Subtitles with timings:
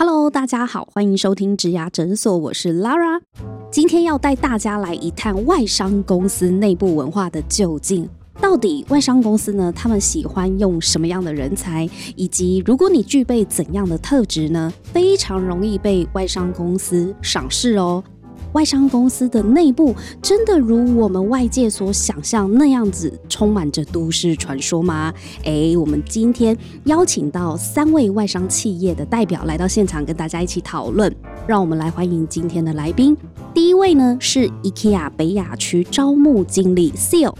[0.00, 3.20] Hello，大家好，欢迎收听植牙诊所，我是 Lara。
[3.68, 8.08] 今天要带大家来一探外商公司内部文化的究竟。
[8.40, 9.72] 到底外商公司呢？
[9.74, 11.90] 他们喜欢用什么样的人才？
[12.14, 14.72] 以及如果你具备怎样的特质呢？
[14.84, 18.04] 非常容易被外商公司赏识哦。
[18.52, 25.12] 外商公司的内部真的如我们外界所想象那样子充满着都市传说吗？
[25.44, 31.14] 诶，我们今天邀请到三位外商企业的代表来到现场，跟大家一起讨论。
[31.46, 33.16] 让我们来欢迎今天的来宾。
[33.52, 37.34] 第一位呢是 IKEA 北亚区招募经理 Seal。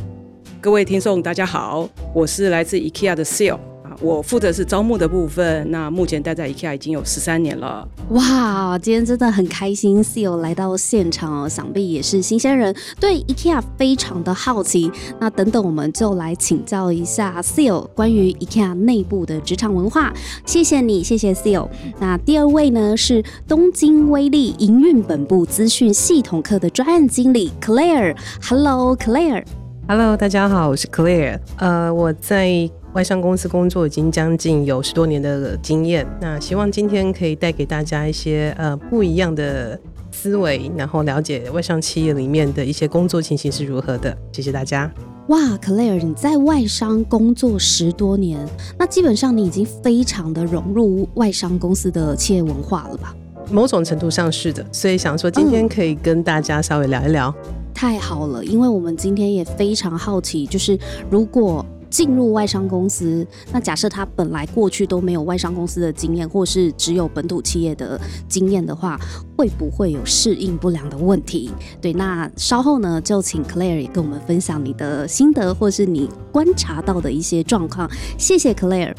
[0.60, 3.58] 各位听众，大家好，我是来自 IKEA 的 Seal。
[4.00, 7.86] 我负责是招募的部分，那目前待在 IKEA 已经有十三年了。
[8.10, 14.88] 哇，今天真的很开心，Seal 来到现场哦，想必也是新鲜人，对 IKEA 非常的好奇。
[15.18, 20.14] 那等等，我们就来请教一下 Seal 关于 IKEA 内部的职场文化。
[20.46, 21.68] 谢谢你，谢谢 Seal。
[21.98, 28.16] 那第二位呢是东京威力营运本部资讯系统课的专案经理 Claire。
[28.48, 29.44] Hello，Claire。
[29.88, 31.40] Hello，大家好，我是 Claire。
[31.56, 32.70] 呃，我在。
[32.94, 39.78] 外商公司工作已经将近有十多年的经验，那希望今天可以带给大家一些呃不一样的
[40.10, 44.16] 思维，然后了解外商企业里面的一些工作情形是如何的。
[44.32, 44.90] 谢谢大家。
[45.28, 48.40] 哇，Claire，你在外商工作十多年，
[48.78, 53.14] 那基本上你已经非常的融入外商公司的企业文化了吧？
[53.50, 57.32] 某种程度上是的，所以想说今天可以跟大家稍微聊一聊。
[57.74, 60.76] 太好了，因为我们今天也非常好奇，就是
[61.10, 61.64] 如果。
[61.90, 68.98] 进入外商公司，那假设他本来过去都没有外商公司的经验，或是只有本土企业的经验的话，
[69.36, 71.50] 会不会有适应不良的问题？
[71.80, 77.90] 对，那稍后呢，就请 Claire 也跟我们分享你的心得，或是你观察到的一些状况。
[78.18, 78.94] 谢谢 Claire。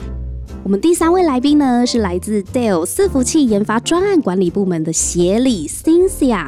[0.63, 6.47] 我们第三位来宾呢，是来自 Dell 伺服器研发专案管理部门的协理 Cynthia。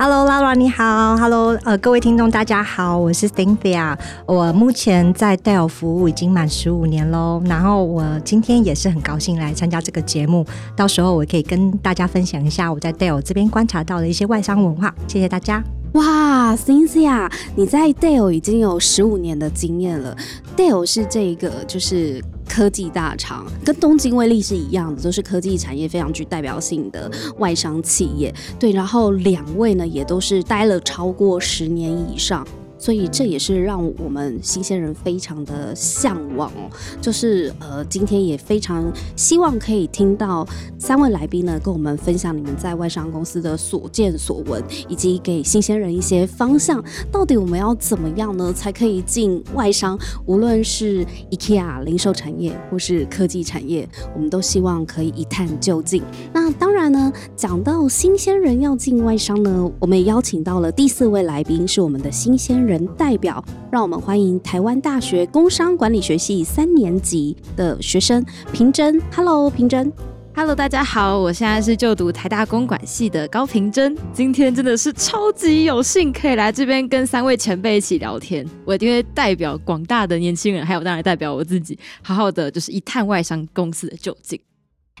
[0.00, 1.16] Hello，Lara，你好。
[1.16, 3.98] Hello，呃，各位听众，大家好，我是 Cynthia。
[4.26, 7.42] 我目前在 Dell 服务已经满十五年喽。
[7.46, 14.94] 然后我今天也是很高兴来参加这个节目，到时候我可以跟大家分享一下我在 Dell 这边观察到的一些外商文化。
[15.08, 15.60] 谢谢大家。
[15.94, 20.16] 哇，Cynthia，你在 Dell 已经有十五年的经验了。
[20.56, 22.22] Dell 是这个就是。
[22.58, 27.08] 科技大厂跟东京威力是一样的，都是科技产业非常具代表性的
[27.38, 28.34] 外商企业。
[28.58, 32.44] 对，然后两位呢也都是待了超过十年以上。
[32.78, 40.46] 所以这也是让我们新鲜人非常的向往哦，就是呃，今天也非常希望可以听到
[40.78, 46.82] 三位来宾呢跟我们分享你们在外商公司的所见所闻，以及给新鲜人一些方向。
[47.10, 49.98] 到底我们要怎么样呢，才可以进外商？
[50.26, 56.02] 无论是 IKEA 零售产业或是科技产业，我们都希望可以一探究竟。
[56.32, 62.67] 那当然呢，讲到新鲜人要进外商呢，我们也邀请到了第四位来宾，是我们的新鲜。
[62.67, 69.00] 人代表，让我们欢迎台湾大学工商管理学系三年级的学生平真。
[69.14, 69.92] Hello，平真。
[70.34, 73.96] Hello，大家好，我现在是就读台大公管系的高平真。
[74.12, 78.46] 今天真的是超级有幸可以来这边跟三位前辈一起聊天。
[78.64, 84.38] 我一定会代表广大的年轻人，还有当然代表我自己，好好的就是一探外商公司的究竟。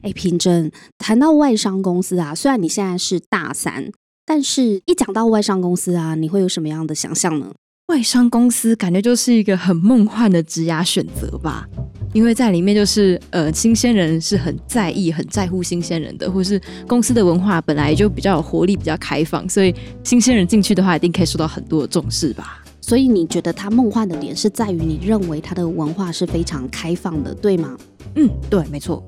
[0.02, 3.92] 哎，平真，谈到外商公司啊，虽然你现在是大三。
[4.30, 7.50] 但是，一讲到外商公司啊，你会有什么样的想象呢？
[7.86, 11.66] 外商公司感觉就是一个很梦幻的职涯选择吧，
[12.12, 19.74] 因为在里面就是呃，新鲜人是很在意、很在乎新鲜人的，或是公司的文化本来就比较有活力、比较开放，所以
[20.04, 22.62] 新鲜人进去的话，一定可以受到很多的重视吧。
[22.82, 27.74] 所以你觉得它梦幻的点是在于你认为它的文化是非常开放的，对吗？
[28.16, 29.02] 嗯，对，没错。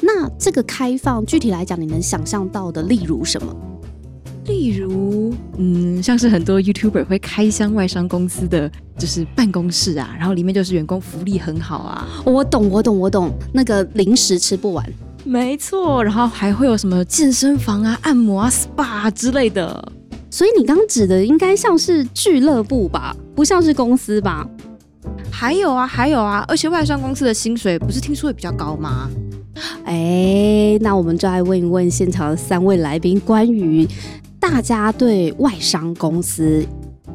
[0.00, 3.54] 那这个开放具体来讲，你能想象到的，例如什么？
[4.46, 12.06] 例如，嗯，像是很多 YouTuber 会开箱外商公司的就是办公室啊，然后里面就是员工福利很好啊。
[12.24, 14.84] 我懂，我懂，我懂，那个零食吃不完，
[15.24, 16.04] 没错。
[16.04, 19.92] 然后还会有什么健身房啊、按摩啊、SPA 之类的。
[20.30, 24.46] 所以你刚指的应该像是俱乐部吧，不像是公司吧？
[25.30, 29.08] 还有啊，还有啊，而且外商公司的薪水不是听说也比较高吗？
[29.84, 33.88] 哎，那我们就来问一问现场的三位来宾关于。
[34.46, 36.62] 大家对外商公司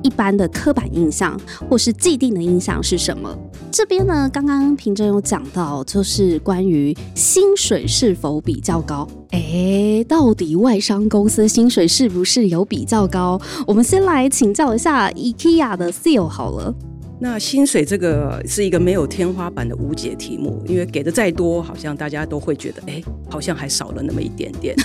[0.02, 1.40] 一般的刻板印象
[1.70, 3.38] 或是既定的印象是什么？
[3.72, 9.08] 这边呢，刚刚平真有讲到，就是关于薪水是否比较高。
[9.30, 13.40] 哎，到底外商公司薪水是不是有比较高？
[13.68, 16.74] 我们先来请教一下 IKEA 的 CEO 好了。
[17.22, 24.76] 那薪水这个是一个没有天花板的无解题目，因为给的再多，好像大家都会觉得，哎，好像还少了那么一点点。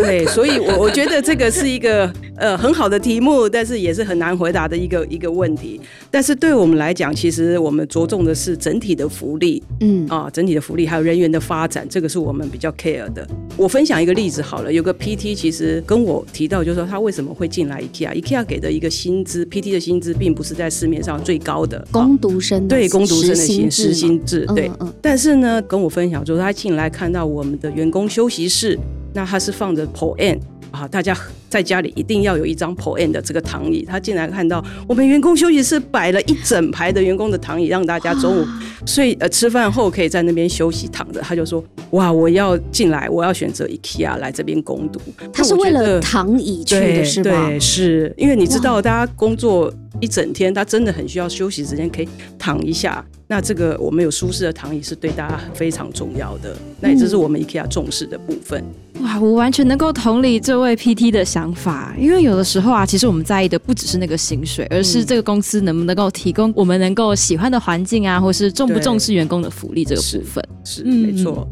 [0.00, 5.80] 对，所以，我我觉得这个是一个呃很好的题目，但是也是很难回答的一个一个问题。
[6.10, 13.26] 但是对我们来讲，其实我们着重的是整体的福利，嗯啊，整体的福利还有人员的发展，这个是我们比较 care 的。
[13.56, 24.70] 我分享一个例子好了，有个 PT 其实跟我提到，就是说他为什么会进来 IKEA，IKEA 给的一个薪资，PT 的薪资并不是在市面上最高的，工读生对工读生的薪时薪制，对，
[25.02, 28.78] 但是呢，跟我分享就是他进来看到我们的员工休息室。
[29.12, 30.38] 那他是放着 PON
[30.70, 31.16] 啊，大家
[31.50, 33.82] 在家里一定要有一张 PON 的这个躺椅。
[33.82, 38.46] 他进来看到我们员工休息室摆了一整排的员工的躺椅，让大家中午
[38.86, 41.20] 睡呃吃饭后可以在那边休息躺着。
[41.20, 45.00] 他就说：哇，我要进来，我要选择 IKEA 来这边攻读。
[45.32, 47.48] 他是为了躺椅去的是吗？
[47.48, 52.08] 对，是因为你知道，大家工作一整天，他真的很需要休息时间，可以
[52.38, 53.04] 躺一下。
[53.26, 58.64] 那这个我们有舒适的躺椅是对大家非常重要的，那也这是我们 IKEA 重视的部分。
[59.02, 70.44] 哇，我完全能够同理这位 PT 的想法，因为有的时候啊，其实我们在意的不只是那个薪水，而是这个公司能不能够提供我们能够喜欢的环境啊，或是重不重视员工的福利这个部分。
[70.64, 71.46] 是，没错。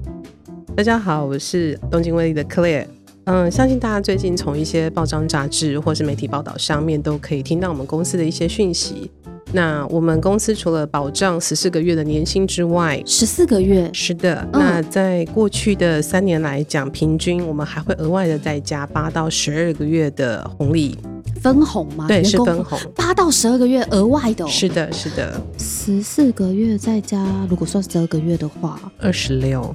[0.75, 2.87] 大家好，我是东京威力的 Claire。
[3.25, 9.11] 嗯，相信大家最近从一些报章杂志或是媒体报道上面都可以听到我们公司的一些讯息。
[9.53, 14.47] 那我们公司除了保障十四个月的年薪之外，十四个月是的。
[14.53, 20.99] 那在过去的三年来讲，平均我们还会额外的再加八到十二个月的红利
[21.41, 22.07] 分红吗？
[22.07, 24.45] 对，是分红，八到十二个月额外的。
[24.45, 25.41] 哦是的，是的。
[25.57, 29.75] 十四个月再加，如果算十二个月的话，二十六，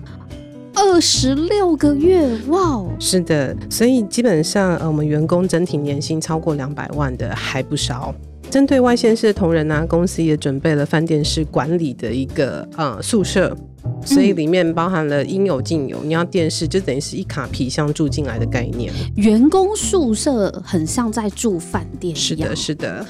[0.75, 2.85] 二十六个月，哇！
[2.99, 8.13] 是的，所以基本上呃，我们员工整体年薪超过两百万的还不少。
[8.53, 13.57] 针对外县市的同仁呢，公司也准备了饭店式管理的一个呃宿舍，
[14.05, 16.03] 所以里面包含了应有尽有。
[16.03, 18.93] 你要电视，就等于是一卡皮箱住进来的概念。
[19.15, 23.03] 员工宿舍很像在住饭店是的，是的，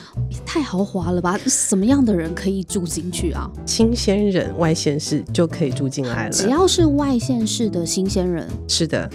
[0.45, 1.37] 太豪华了吧？
[1.45, 3.51] 什么样的人可以住进去啊？
[3.65, 6.31] 新鲜人，外县市就可以住进来了。
[6.31, 9.09] 只要是外县市的新鲜人，是的。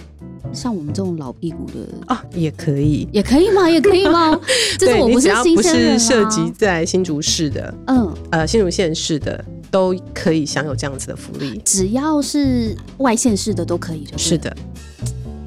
[0.51, 3.69] 像我们这种老屁股的啊，也可以，也可以吗？
[3.69, 4.39] 也可以吗？
[4.79, 11.61] 就是我不是新鲜人不是涉及在新竹市的，嗯，呃，新竹县市的都可以享有这样子的福利。
[11.63, 14.55] 只要是外县市的都可以，是的。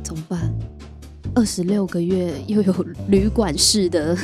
[0.02, 0.52] 怎么办？
[1.34, 2.74] 二十六个月又有
[3.08, 4.16] 旅馆式的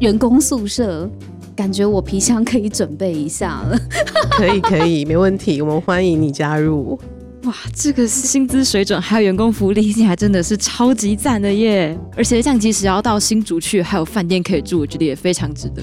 [0.00, 1.08] 员工宿舍，
[1.54, 3.78] 感觉我皮箱可以准备一下了。
[4.36, 6.98] 可以，可以，没问题，我们欢迎你加入。
[7.44, 11.98] 哇，这个薪资水准还有员工福利，还真的是超级赞的耶！
[12.16, 15.82] 而且像即使要到新竹去，还有饭店可以住，我觉得也非常值得。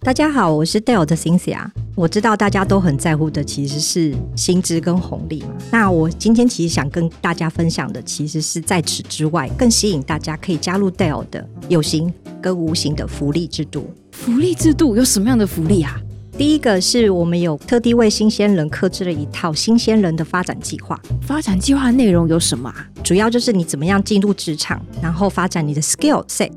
[0.00, 1.66] 大家好，我是 Dale 的 Cynthia。
[1.94, 5.48] 我知道大家都很在乎的其实是薪资跟红利嘛。
[5.70, 13.92] 那我今天其实想跟大家分享的，其实是在此之外更吸引大家可以加入 Dale 的有形跟无形的福利制度。
[14.12, 16.00] 福利制度有什么样的福利啊？
[16.40, 20.98] 第一个是我们有特地为新鲜人克制了一套新鲜人的发展计划。
[21.20, 22.88] 发展计划内容有什么啊？
[23.04, 26.50] 主要就是你怎么样进入职场，然后发展你的 skill set，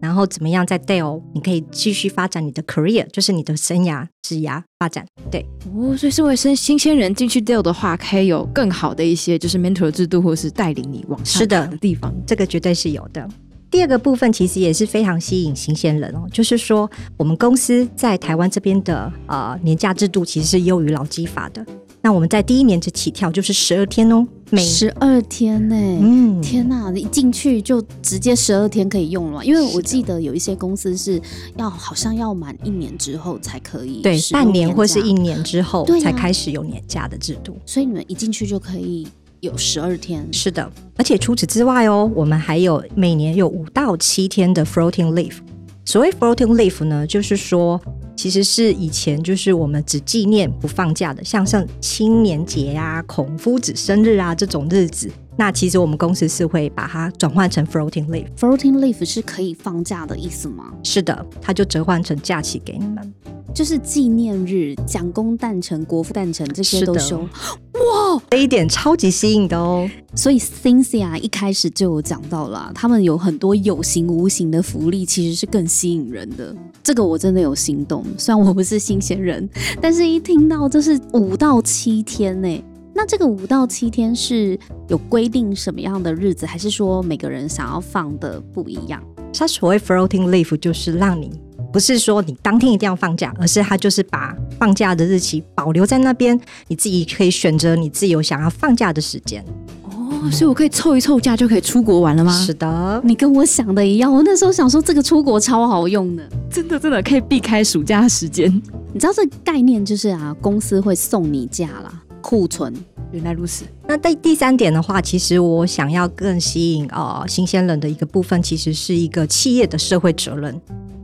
[0.00, 5.04] 然后怎么样在 Dale 你可以继续发展你的 career，就是你的生涯职涯发展。
[5.32, 12.14] 对，哦，所以身为新新鲜人进去 Dale 的话，可以有更好的一些就是 mentor 制度，或是带领你往上的地方。
[12.24, 13.28] 这个绝对是有的。
[13.74, 21.66] 第二个部分其实也是非常吸引新鲜人哦，就是说我们公司在台湾这边的呃年假制度其实是优于劳基法的。
[22.00, 31.20] 那我们在第一年就起跳就是十二天哦，每十二天呢，嗯，天哪，一进去就直接十二天可以用了，因为我记得有一些公司是
[31.56, 39.04] 要好像要满一年之后才可以，对，半年或是一年之后才开始有年假的制度，所以你们一进去就可以。
[39.44, 45.36] 有十二天，是的，而且除此之外哦，我们还有每年有五到七天的 floating leave。
[45.84, 47.78] 所谓 floating leave 呢，就是说，
[48.16, 58.26] 其实是以前就是我们只纪念不放假的，像像青年节啊、孔夫子生日啊这种日子，那其实我们公司是会把它转换成 floating leave。
[58.36, 60.72] floating leave 是可以放假的意思吗？
[60.82, 63.12] 是的，它就折换成假期给你们。
[63.54, 69.88] 就是纪念日、蒋公诞辰、国父诞辰这些都休，哇，这一点超级吸引的哦。
[70.16, 76.52] 所以 Cynthia 一开始就有讲到了，他们有很多有形无形的福利，其实是更吸引人的。
[76.82, 79.48] 这个我真的有心动，虽然我不是新鲜人，
[79.80, 82.64] 但是一听到这是五到七天呢，
[82.94, 84.58] 那这个五到七天是
[84.88, 89.02] 有规定什么样的日子，还是说每个人想要放的不一样？
[89.36, 91.30] 它所谓 floating leave 就是让你
[91.72, 99.44] 不是说你当天一定要放假，而是它就是把放假的日期保留在那边，你自己可以选择你自由想要放假的时间。
[99.90, 102.30] 哦，所以我可以凑一凑假就可以出国玩了吗？
[102.30, 108.48] 是的，你跟我想的一样，我那时候想说这个出国超好用的，真的真的可以避开暑假时间。
[108.92, 112.72] 你知道这概念就是啊，公司会送你假啦，库存。
[113.12, 113.66] 原来如此。
[113.86, 120.58] 那第第三点的话，其实我想要更吸引呃新鲜人的一个部分，其实是一个企业的社会责任。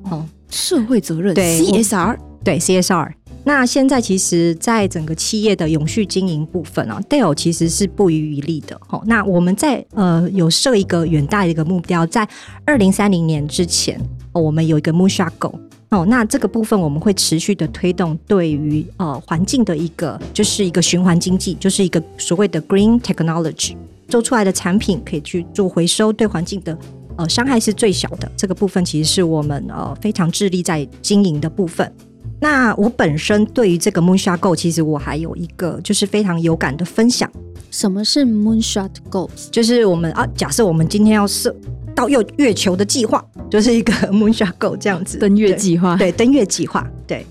[0.05, 3.13] 哦，社会责任对 CSR 对 CSR。
[3.45, 8.79] 那现在其实，在整个企业的永续经营部分啊，Dell 其实是不遗余力的。
[8.89, 12.29] 哦，那我们在呃有设一个远大的一个目标，在
[12.65, 14.01] 二零三零年之前，
[14.33, 15.59] 我们有一个 Moonshot Goal。
[15.91, 26.79] 哦，那这个部分我们会持续的推动对于呃环境的一个，就是一个循环经济，就是一个所谓的 Green Technology，做出来的产品可以去做回收，对环境的
[27.17, 28.31] 呃伤害是最小的。
[28.37, 31.93] 这个部分其实是我们呃非常致力在经营的部分。
[32.41, 37.29] 那我本身对于这个 Moonshot Goal，其实我还有一个就是非常有感的分享。
[37.73, 39.51] 什么是 Moonshot Goals？
[39.51, 41.55] 就是我们啊，假设我们今天要设
[42.01, 45.19] 到月月球的计划，就是一个 Moonshot Goal 这样子。
[45.21, 47.27] 登月计划，对，登月计划，对。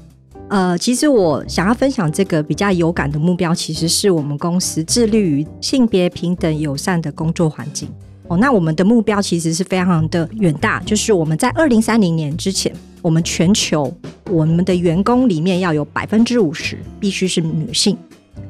[0.48, 7.90] 呃，其实我想要分享这个比较有感的目标，其实是我们公司致力于性别平等友善的工作环境。
[8.28, 12.72] 哦，那我们的目标其实是非常的远大，就是我们在二零三零年之前，
[13.02, 13.92] 我们全球
[14.30, 17.98] 我们的员工里面要有百分之五十必须是女性。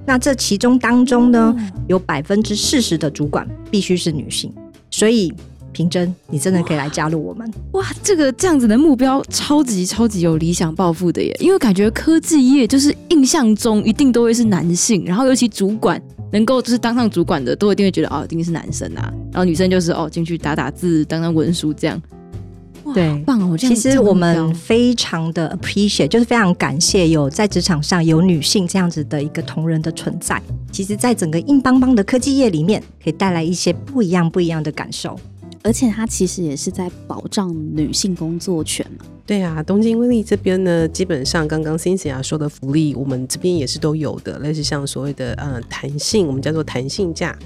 [0.05, 1.55] 那这其中当中呢，
[1.88, 4.53] 有百分之四十的主管必须是女性。
[4.91, 5.31] 所以，
[5.71, 7.51] 平真，你真的可以来加入我们。
[7.73, 11.35] 哇，这个这样子的目标超级超级有理想抱负的耶！
[11.39, 16.01] 因为感觉科技业就是印象中一定都会是男性，然后尤其主管。
[16.31, 19.11] 能够就是当上主管的，都一定会觉得哦，一定是男生啊。
[19.31, 21.99] 然后女生就是哦，进去打打字、当当文书这样。
[22.93, 23.57] 对，棒哦！
[23.57, 30.39] 其实我们非常的 appreciate，就是非常感谢有在职场上有女性这样子的一个同仁的存在。
[30.71, 35.19] 其实，在整个硬邦邦的科技业里面，可以带来一些不一样、不一样的感受。
[35.63, 39.06] 而且，它其实也是在保障女性工作权嘛。
[39.29, 47.38] 对啊，东京威力这边呢，基本上刚刚 cc 啊说的福利，我们这边也是都有的，类似像所谓的呃弹性，我们叫做弹性假，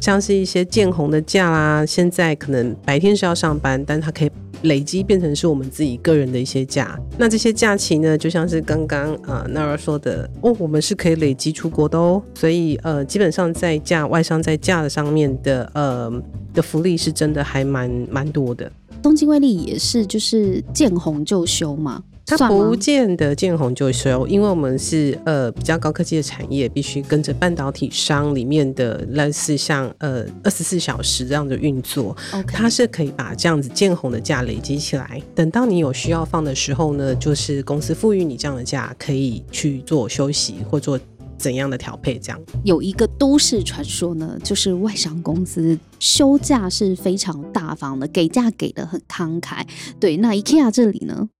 [0.00, 1.86] 像是一些见红的假啦。
[1.86, 4.30] 现在可能白天是要上班，但它可以
[4.62, 6.98] 累积变成是我们自己个人的一些假。
[7.16, 12.20] 那这些假期呢，就像是刚刚呃 Nara 说的哦，我们是可以累积出国的哦。
[12.34, 16.12] 所以呃，基本上在假外商在假的上面的呃
[16.52, 18.68] 的福利是真的还蛮蛮多的。
[19.02, 22.02] 东京威力也是，就是见红就休嘛。
[22.26, 32.16] 它不见得见红就休，因为我们是呃比较高科技的产业，必须跟着半导体商里面的类似像呃二十四小时这样的运作。
[32.46, 40.96] 它是可以把这样子见红的假累积起来，等到你有需要放的时候呢，就是公司赋予你这样的假，可以去做休息或做。
[41.40, 42.18] 怎样的调配？
[42.18, 49.62] 这样有一个都市传说呢，就是外商公司休假是非常大方的，给假给的很慷慨。
[49.98, 51.30] 对，那 IKEA 这里呢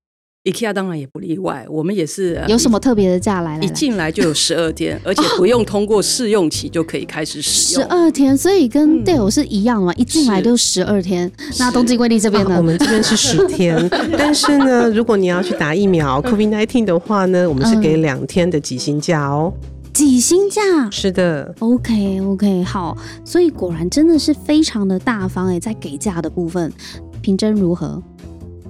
[0.44, 3.58] ？IKEA 当然也不例外，我们也是有什么特别的假来？
[3.60, 7.82] 一进来就有十二天，而且不用通过试用期就可以开始使用。
[7.82, 9.92] 十二天，所以跟 Dale 是一样嘛？
[9.94, 11.30] 一进来就十二天。
[11.58, 12.56] 那东京贵丽这边呢？
[12.56, 13.76] 我们这边是十天，
[14.16, 19.52] 但是呢，如果你要去打疫苗 COVID nineteen 的话呢，我们是给两天的几薪假哦。
[20.00, 26.72] 几薪价是的，OK OK 好，所以果然真的是非常的大方哎，在给价的部分，
[27.20, 28.02] 平真如何？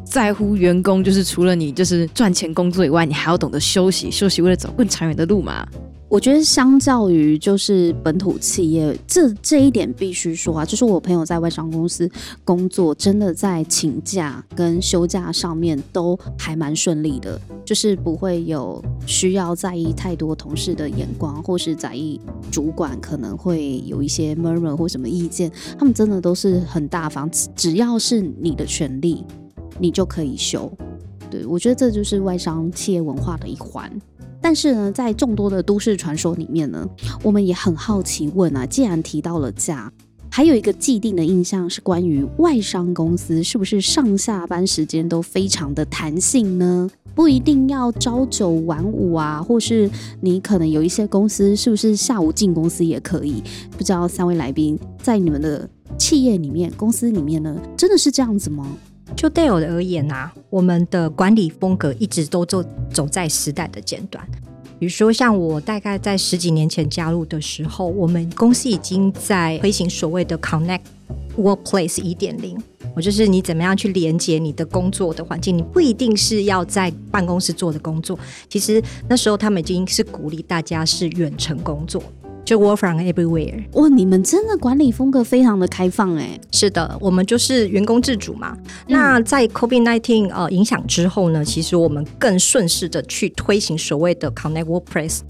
[0.05, 5.65] 在乎员工就是除了你就是赚钱工作以外，你还要懂得休息，休息为了走更长远的路嘛。
[6.11, 12.11] 我觉得相较于就是本土企业，这这一点必须说啊，就是我朋友在外商公司
[12.43, 25.49] 工作，真的在请假跟休假上面都还蛮顺利的，就是不会有需要在意太多同事的眼光，或是在意主管可能会有一些 murmur 或什么意见，
[25.79, 29.25] 他们真的都是很大方，只要是你的权利，
[29.79, 30.69] 你就可以休。
[31.31, 33.89] 对我觉得这就是外商企业文化的一环。
[34.41, 36.89] 但是呢，在众多的都市传说里面呢，
[37.23, 39.93] 我们也很好奇问啊，既然提到了假，
[40.31, 46.89] 还有一个既定的印象是关于外商公司是不是上下班时间都非常的弹性呢？
[47.15, 53.43] 不一定要朝九晚五啊，或是你可能有一些公司是不是下午进公司也可以？
[53.77, 55.69] 不知道三位来宾在你们的
[55.99, 58.65] 企业里面、公司里面呢，真的是这样子吗？
[59.17, 64.27] 就 Dale 而言啊，我们的管理风格一直都走走在时代的尖端。
[64.79, 70.81] 比如说，像我大概在十几年前加入的时候，我们公司已经在推行所谓的 Connect
[71.37, 72.57] Workplace 一点零。
[72.97, 78.19] 我就是你怎么样去连接你的工作的环境，你不一定是要在办公室做的工作。
[78.49, 82.03] 其实那时候他们已经是鼓励大家是远程工作，
[82.45, 83.65] 就 Work from everywhere。
[83.73, 86.39] 哇，你们真的管理风格非常的开放哎。
[86.53, 88.57] 是的，我们就是员工自主嘛。
[88.89, 95.21] 那在 COVID nineteen 呃影响之后呢，其实我们更顺势的去推行所谓的 Connect Workplace。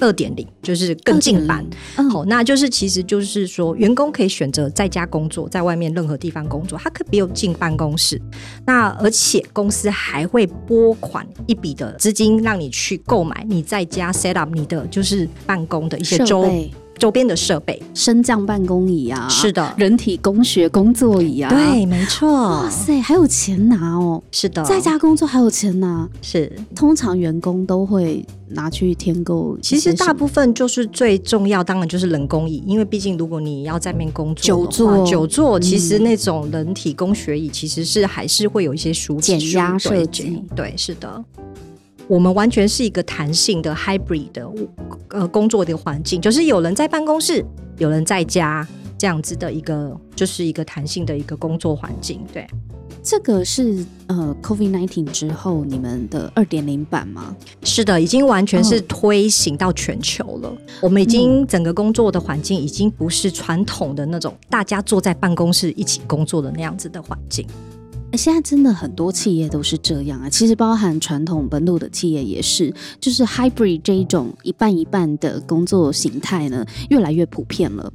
[0.00, 1.64] 二点零就是更进版，
[2.10, 8.20] 好，那就是其实就是说，员工可以选择在家工作，在外面任何地方工作，他可以不用进办公室。
[8.66, 16.48] 那而且公司还会拨款一笔的资金，让你去购买你在家 set up 你的就是办公的一些周
[16.98, 22.28] 周边的设备，升降办公椅啊，是的，人体工学工作椅啊，对，没错。
[22.32, 26.52] 哇塞，还有钱拿哦，是的，在家工作还有钱拿，是。
[26.74, 29.56] 通常员工都会拿去添购。
[29.62, 40.42] 其实大部分就是最重要，当然就是人工椅，因为毕竟如果你要在面工作，久坐久坐，其实那种人体工学椅其实是还是会有一些舒减压设计。
[40.56, 41.24] 对，是的。
[42.08, 44.50] 我们完全是一个弹性的 hybrid 的
[45.10, 47.44] 呃工作的环境，就是有人在办公室，
[47.76, 52.24] 有人在家，这样子的一个就是一个弹性的一个工作环境。
[52.32, 52.46] 对，
[53.02, 57.36] 这个是呃 COVID nineteen 之后你们的二点零版吗？
[57.62, 60.50] 是的，已经完全是推行到全球了。
[60.80, 67.46] 我们已经整个工作的环境已经不是传统的那种大家坐在办公室一起工作的那样子的环境。
[68.14, 77.92] 现在真的很多企业都是这样啊，其实包含传统本土的企业也是，就是 hybrid 这一种一半一半的工作形态呢，越来越普遍了。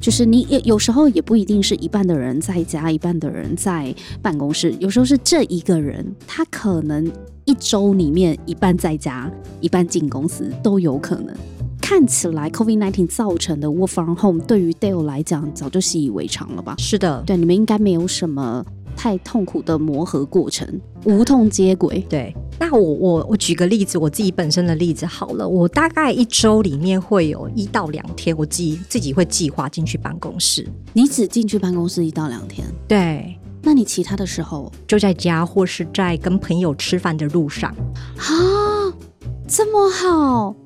[0.00, 7.04] 就是你也有时候也不一定是一半的人在家，一半的人在办公室，有时候是这一个人，他可能
[7.44, 9.30] 一周里面一半在家，
[9.60, 11.36] 一半进公司都有可能。
[11.82, 16.74] 看起来 COVID nineteen 造成的 work from home 对于 Dale 来讲早就习以为常了吧？
[16.78, 18.64] 是的，对，你们应该没有什么。
[19.06, 20.68] 太痛苦的磨合过程，
[21.04, 22.04] 无痛接轨。
[22.08, 30.68] 对，那我我我举个例子，我自己本身的例子好了，我大概一周里面会有一到两天，我自己自己会计划进去办公室。
[30.92, 32.66] 你只进去办公室一到两天？
[32.88, 33.38] 对。
[33.62, 37.70] 那你其他的时候就在家或是在跟朋友吃饭的路上？
[38.16, 38.92] 啊，
[39.46, 40.56] 这么好。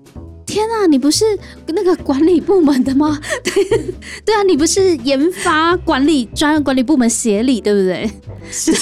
[0.50, 1.24] 天啊，你不是
[1.68, 3.18] 那个管理部门的吗？
[3.44, 3.64] 对
[4.26, 8.10] 对啊，你不是研发管理专业管理部门协理对不对？
[8.50, 8.72] 是。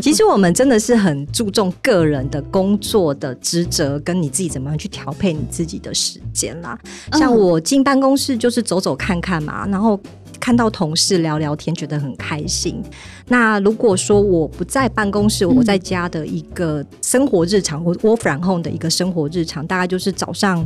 [0.00, 6.78] 其实我们真的是很注重个人的工作的职责，跟你自己怎么样去调配你自己的时间啦。
[7.14, 9.98] 像我进办公室就是走走看看嘛，然后。
[10.44, 12.82] 看到同事聊聊天，觉得很开心。
[13.28, 20.62] 那如果说我不在办公室，我在家的一个生活日常，我 work from home 的一个生活日常，大概就是早上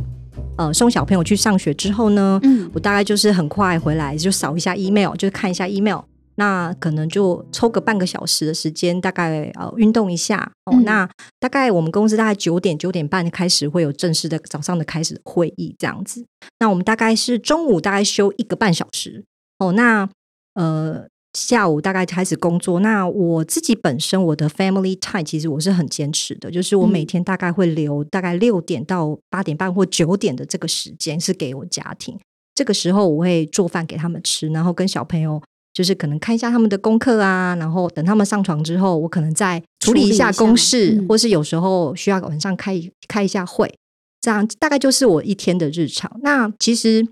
[0.56, 6.00] 呃送小朋友去上学之后呢，嗯，我大概就是很快回来就扫一下 email，就看一下 email。
[6.34, 10.50] 那可能就抽个半个小时的时间，大概呃运动一下。
[10.64, 16.26] 哦，那大概我们公司大概九点九点半开始会有正式的早上的开始会议这样子。
[16.58, 19.24] 那我们大概是中午大概休一个半小时。
[19.58, 20.08] 哦，那
[20.54, 22.80] 呃，下午大概开始工作。
[22.80, 32.18] 那我自己本身我的 family time 其实我是很坚持的，就是我每天大概会留大概六点到八点半或九点的这个时间是给我家庭。
[32.54, 35.40] 这个时候我会做饭给他们吃，然后跟小朋友
[35.72, 43.72] 就是可能看一下他们的功课啊，然后等他们上床之后，我可能再处理一下公事，或是有时候需要晚上开开一下会，
[44.20, 46.10] 这样大概就是我一天的日常。
[46.22, 47.06] 那其实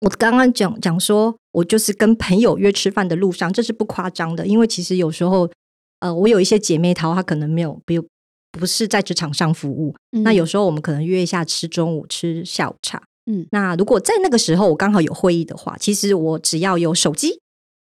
[0.00, 1.36] 我刚刚讲讲说。
[1.54, 5.48] 我就是跟朋友约吃饭的路上，这是不夸张的，因为其实有时候，
[6.00, 8.04] 呃，我有一些姐妹淘，她可能没有，比如
[8.50, 13.00] 不是在职场上服务，那有时候我们可能约一下吃中午、吃下午茶。
[13.30, 17.38] 嗯，那如果在那个时候我刚好有会议的话，其实我只要有手机，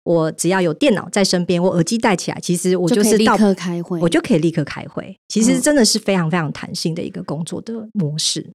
[0.04, 5.18] 我只要有电脑在身边，我耳机戴起来，其实我就是立刻开会，我就可以立刻开会。
[5.30, 8.52] 其实真的是非常非常弹性的一个工作的模式。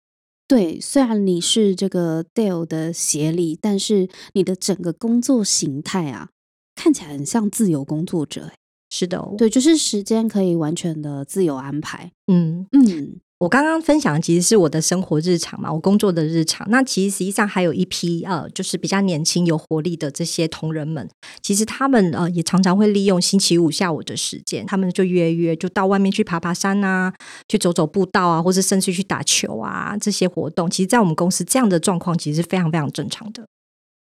[0.49, 6.31] 对，虽然你是这个 Dale 的协理，但是你的整个工作形态啊，
[6.75, 8.51] 看起来很像自由工作者。
[8.91, 12.11] 是的，对，就是时间可以完全的自由安排。
[12.33, 16.67] 嗯嗯，我刚刚分享的其实是我的生活日常嘛，我工作的日常。
[16.71, 21.09] 那其实实际上还有一批呃，就是比较年轻、有活力的这些同仁们，
[21.41, 27.15] 其实他们呃也常常会利用星期五下午的时间，他们就约约就到外面去爬爬山啊，
[27.49, 30.69] 去走走步道啊，或是甚至去打球啊这些活动。
[30.69, 33.47] 其实，在我们公司这样的状况其实是非常非常正常的。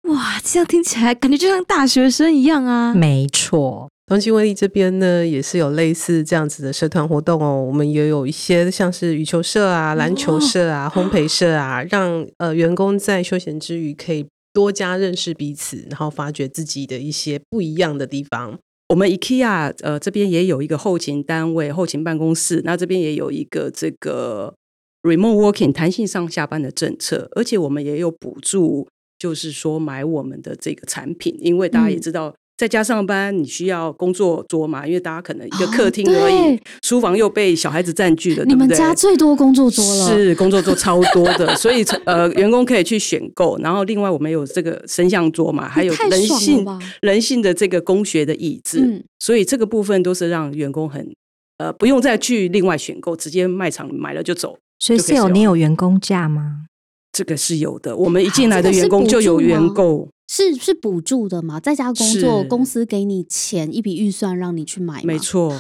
[0.08, 2.94] 哇，这样听起来感觉就像大学生一样啊！
[2.94, 3.88] 没错。
[4.06, 7.64] 东京威力这边呢，也是有类似这样子的社团活动哦。
[7.66, 18.58] 我们也有一些像是羽球社啊、篮球社啊、烘焙社啊，让呃员工在休闲之余可以多加认识彼此，然后发掘自己的一些不一样的地方。
[18.90, 24.54] 我们 IKEA 呃这边也有一个后勤单位、后勤办公室，那这边也有一个这个
[25.02, 28.86] remote working 弹性上下班的政策，而且我们也有补助，
[29.18, 32.34] 就是说买我们的这个产品，因为大家也知道。
[32.56, 34.86] 在家上班，你需要工作桌嘛？
[34.86, 38.44] 因为大家可能一个客厅而已，书房又被小孩子占据了。
[38.44, 43.58] 你们家最多工作桌了，是工作桌超多的，所以呃，员工可以去选购。
[43.58, 46.64] 然后另外我们有这个升降桌嘛，还有人性
[47.02, 51.12] 人性的这个工学的椅子，所以这个部分都是让员工很
[51.58, 54.56] 呃不用再去另外选购，直接卖场买了就走。
[54.78, 56.66] 所以是有你有员工价吗？
[57.10, 60.08] 这个是有的，我们一进来的员工就有员购。
[60.34, 61.60] 是是补助的嘛？
[61.60, 65.50] 在家工作，公司给你钱一笔预算让你去买，没错，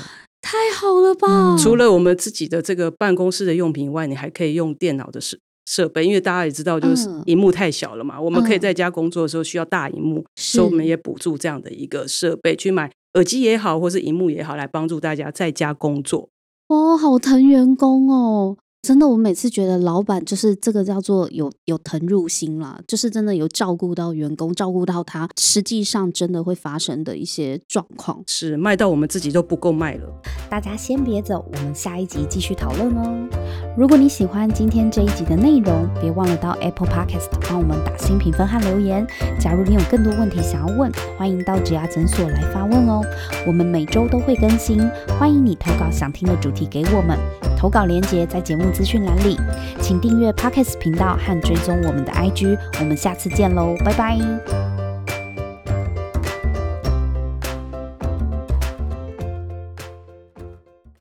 [0.42, 1.56] 太好了吧？
[1.56, 8.20] 除了我们自己的这个办公室的用品以外，你还可以用电脑的设设备，因为大家也知道，就是荧幕太小了嘛。
[8.20, 16.28] 我们可以在家工作的时候需要大荧幕，所以我们也补助这样的一个设备，去买耳机也好，或是荧幕也好，来帮助大家在家工作。
[16.66, 18.56] 哦，好疼员工哦。
[18.84, 30.06] 真的，我每次觉得老板就是这个叫做有有疼入心了，就是真的有照顾到员工，照顾到他实际上真的会发生的一些状况，是卖到我们自己都不够卖了。
[30.50, 33.26] 大家先别走，我们下一集继续讨论哦。
[33.74, 39.06] 如果你喜欢今天这一集的内容，别忘了到 Apple Podcast 帮我们打新评分和留言。
[39.40, 43.00] 假如你有更多问题想要问，欢迎到植牙诊所来发问哦。
[43.46, 44.78] 我们每周都会更新，
[45.18, 47.18] 欢迎你投稿想听的主题给我们。
[47.56, 49.38] 投稿链接在节目资讯栏里，
[49.80, 54.73] 请订阅 Pockets 频道和追踪我们的 IG，我们下次见喽，拜拜。